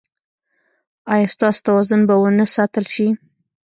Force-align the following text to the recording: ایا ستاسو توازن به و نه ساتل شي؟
ایا 1.13 1.27
ستاسو 1.33 1.59
توازن 1.67 2.01
به 2.07 2.15
و 2.21 2.25
نه 2.39 2.45
ساتل 2.55 2.85
شي؟ 2.93 3.07